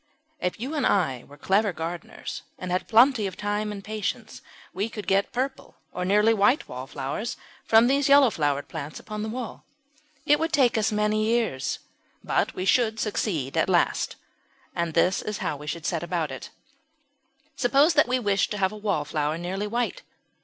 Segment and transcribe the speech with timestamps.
[0.39, 4.41] If you and I were clever gardeners and had plenty of time and patience,
[4.73, 9.29] we could get purple or nearly white wallflowers from these yellow flowered plants upon the
[9.29, 9.63] wall.
[10.25, 11.77] It would perhaps take us many years,
[12.23, 14.15] but we should succeed at last.
[14.75, 16.49] This is how we should set about it.
[17.55, 20.01] Suppose that we wished to have a Wallflower nearly white.